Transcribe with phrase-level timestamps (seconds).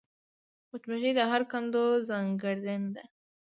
[0.69, 3.09] مچمچۍ د هر کندو ځانګړېندنه لري